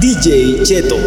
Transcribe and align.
DJ 0.00 0.60
Cheto. 0.60 1.00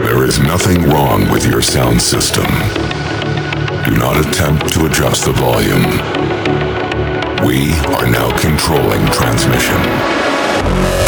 There 0.00 0.24
is 0.24 0.38
nothing 0.40 0.88
wrong 0.88 1.30
with 1.30 1.44
your 1.44 1.60
sound 1.60 2.00
system. 2.00 2.46
Do 3.84 3.96
not 3.98 4.26
attempt 4.26 4.72
to 4.72 4.86
adjust 4.86 5.26
the 5.26 5.32
volume. 5.32 5.84
We 7.46 7.72
are 7.94 8.06
now 8.10 8.30
controlling 8.40 9.04
transmission. 9.12 11.07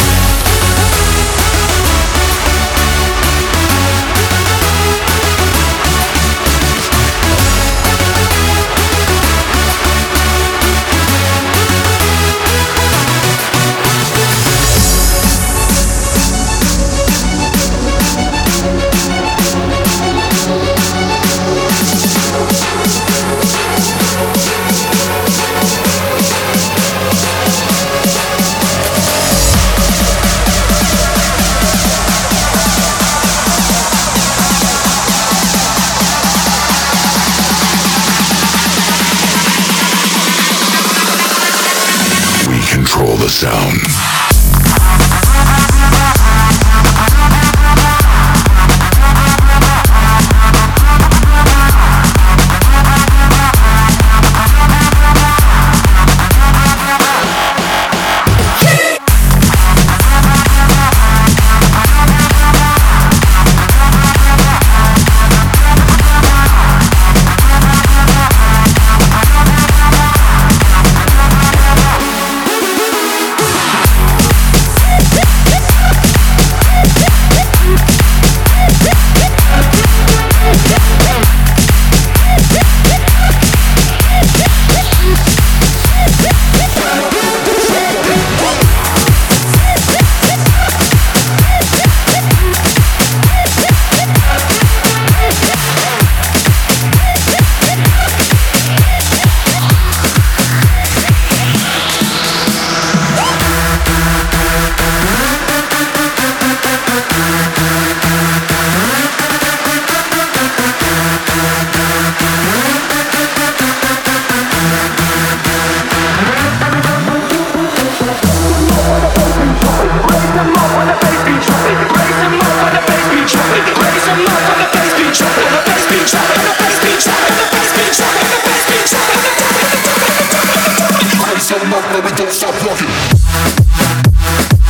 stop 132.41 132.65
walking. 132.65 134.60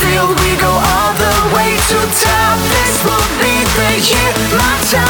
field, 0.00 0.30
we 0.40 0.56
go 0.56 0.72
all 0.72 1.12
the 1.14 1.36
way 1.54 1.76
to 1.76 1.98
top. 2.24 2.56
This 2.74 2.96
will 3.04 3.28
be 3.40 3.54
the 3.76 3.90
year, 4.08 4.32
my 4.56 4.76
time. 4.90 5.09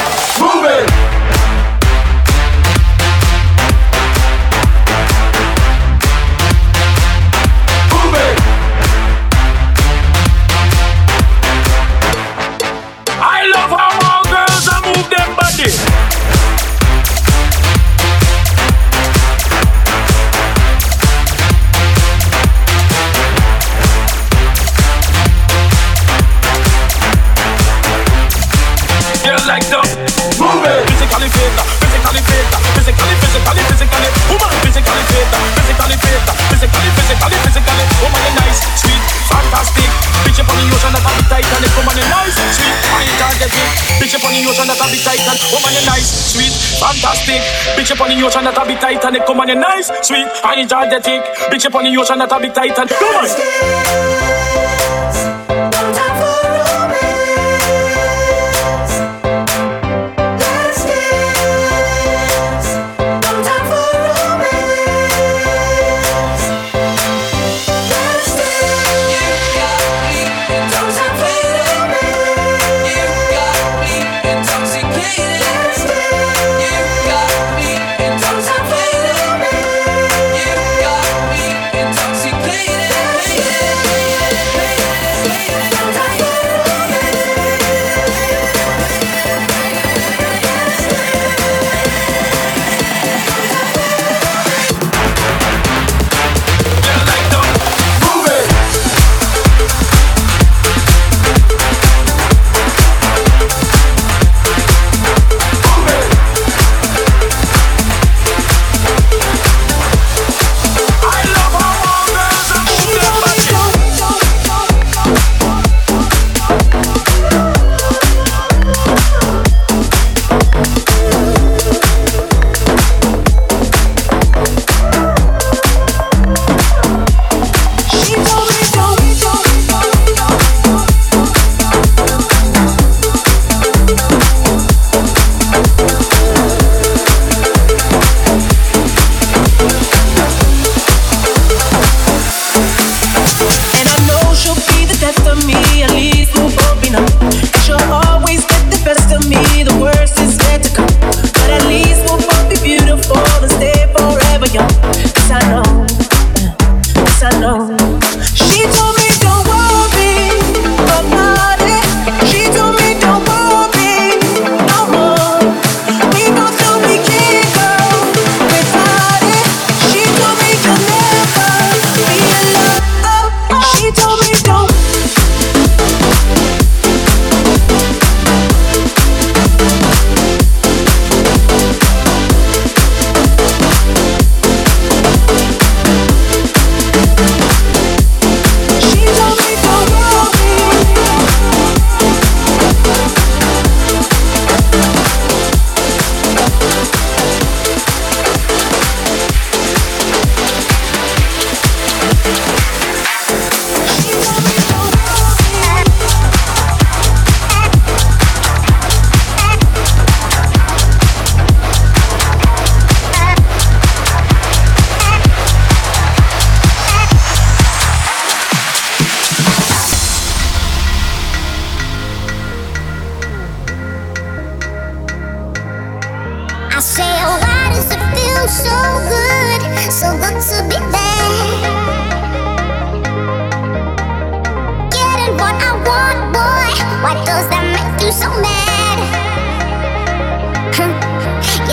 nice, 49.89 50.07
sweet, 50.07 50.27
I 50.43 50.55
enjoy 50.59 50.89
the 50.89 50.99
tick. 50.99 51.23
Bitch 51.51 51.65
up 51.65 51.75
on 51.75 51.83
the 51.83 51.97
ocean, 51.97 52.19
that 52.19 52.31
a 52.31 52.39
big 52.39 52.53
titan. 52.53 52.87
Come 52.87 53.15
on. 53.15 54.20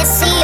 see 0.08 0.37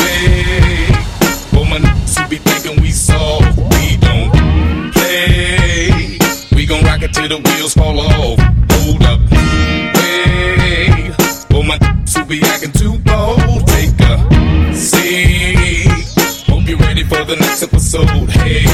Hey, 0.00 0.88
woman, 1.52 1.82
who 2.06 2.26
be 2.30 2.38
thinking 2.38 2.80
we 2.80 2.90
soft, 2.90 3.58
we 3.58 3.96
don't 3.98 4.32
play. 4.92 6.18
We 6.56 6.64
gon' 6.64 6.84
rock 6.84 7.02
it 7.02 7.12
till 7.12 7.28
the 7.28 7.36
wheels 7.36 7.74
fall 7.74 8.00
off. 8.00 8.40
Hold 8.72 9.02
up, 9.02 9.20
be 12.28 12.42
acting 12.42 12.72
too 12.72 12.98
bold, 12.98 13.66
take 13.68 13.94
a 14.00 14.74
seat. 14.74 15.86
Hope 16.48 16.66
you're 16.68 16.78
ready 16.78 17.04
for 17.04 17.24
the 17.24 17.36
next 17.38 17.62
episode. 17.62 18.28
Hey, 18.30 18.64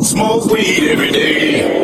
smoke 0.00 0.46
weed 0.46 0.90
every 0.90 1.12
day. 1.12 1.81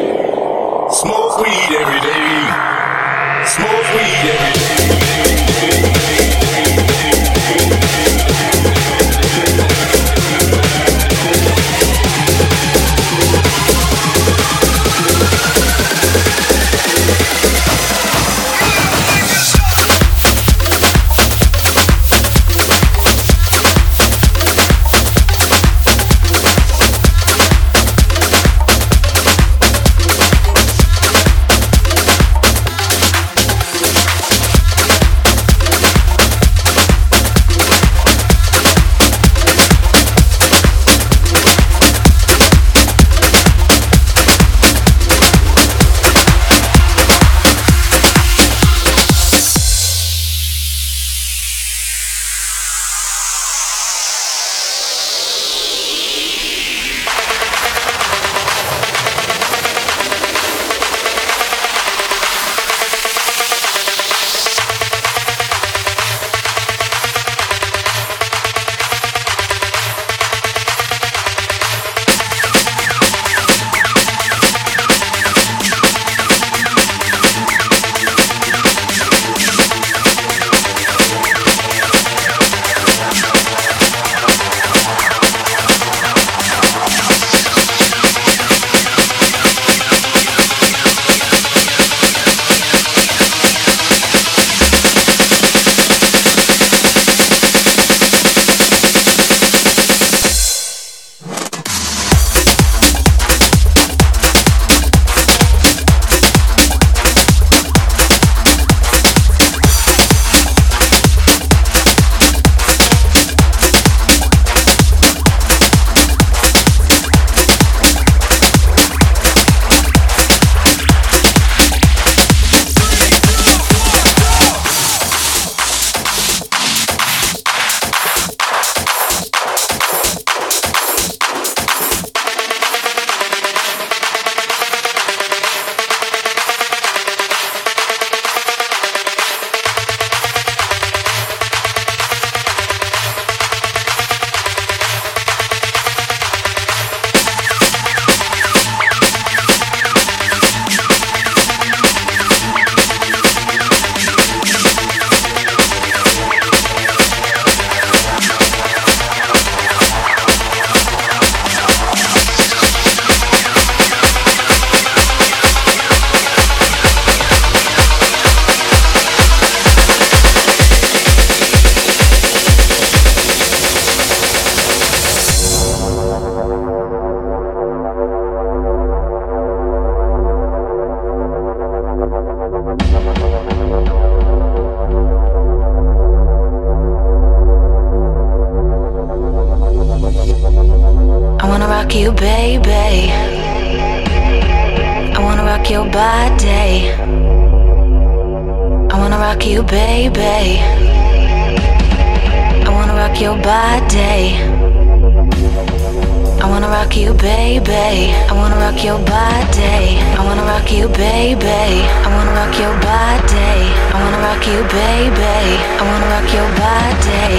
Baby. 211.19 211.83
I 212.04 212.09
wanna 212.15 212.33
rock 212.39 212.54
your 212.63 212.76
body. 212.78 213.54
I 213.93 213.97
wanna 214.02 214.21
rock 214.26 214.43
you, 214.50 214.61
baby. 214.71 215.39
I 215.81 215.83
wanna 215.89 216.09
rock 216.15 216.28
your 216.39 216.50
body. 216.63 217.35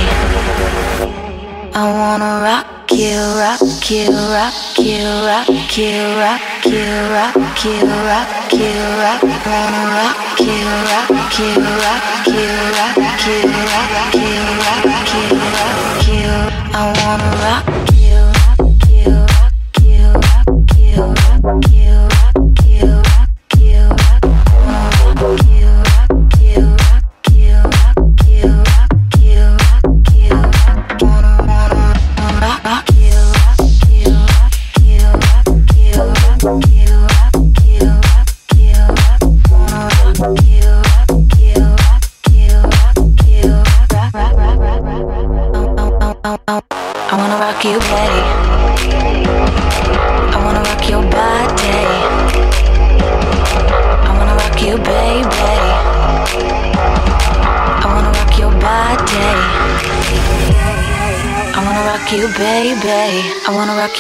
I 1.82 1.84
wanna 2.00 2.32
rock 2.48 2.92
you, 2.92 3.20
rock 3.40 3.64
you, 3.90 4.08
rock 4.36 4.56
you, 4.88 5.08
rock 5.30 5.48
you, 5.80 5.96
rock 6.24 6.66
you, 6.74 6.90
rock 7.16 7.60
you, 7.64 7.80
rock 8.12 8.52
you, 8.62 8.76
rock. 9.02 9.22
Wanna 9.48 9.84
rock 9.98 10.40
you, 10.48 10.62
rock 10.92 11.10
you, 11.40 11.52
rock 11.86 12.04
you, 12.36 12.52
rock 12.78 12.98
you, 13.28 13.40
rock 13.72 14.14
you, 14.24 14.38
rock 14.60 15.10
you, 15.16 15.26
rock 15.56 16.04
you. 16.12 16.32
I 16.80 16.84
wanna 17.00 17.30
rock 17.46 17.66
you, 17.96 17.99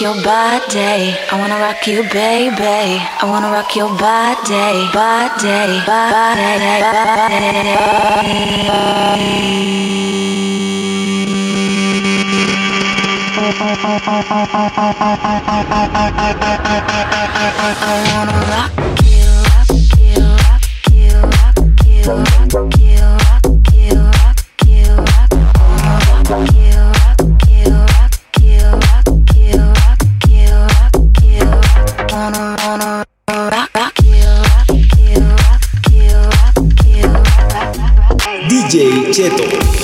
your 0.01 0.13
body. 0.23 1.13
I 1.31 1.37
wanna 1.39 1.59
rock 1.59 1.85
you, 1.87 2.03
baby. 2.03 2.55
I 2.61 3.25
wanna 3.25 3.51
rock 3.51 3.75
your 3.75 3.89
body, 3.97 4.87
body, 4.93 5.81
body, 5.85 6.69
body. 6.69 7.39
I 17.81 17.95
wanna 18.15 18.37
rock 18.49 18.71
you, 19.03 19.27
rock 19.51 19.71
you, 19.99 20.21
rock 20.31 20.65
you, 20.93 21.17
rock 21.23 21.57
you, 21.85 22.38
rock 39.21 39.39
you, 39.39 39.45
rock 39.47 39.73
you, 39.73 39.78